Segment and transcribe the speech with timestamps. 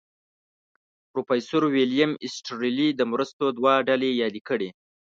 [1.11, 4.69] پروفیسر ویلیم ایسټرلي د مرستو دوه ډلې یادې کړې.